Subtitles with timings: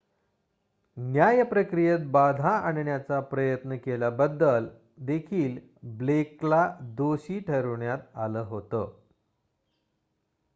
[0.97, 4.67] न्याय प्रक्रियेत बाधा आणण्याचा प्रयत्न केल्याबद्दल
[5.05, 5.57] देखील
[5.97, 6.65] ब्लेकला
[6.95, 8.89] दोषी ठरविण्यात आलं होतं